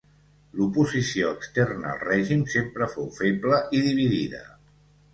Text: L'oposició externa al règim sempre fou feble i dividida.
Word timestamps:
L'oposició 0.59 1.29
externa 1.41 1.93
al 1.93 2.03
règim 2.05 2.43
sempre 2.57 2.91
fou 2.97 3.13
feble 3.23 3.63
i 3.81 3.87
dividida. 3.93 4.47